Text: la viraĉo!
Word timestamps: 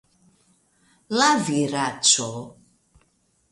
la 1.19 1.27
viraĉo! 1.51 2.27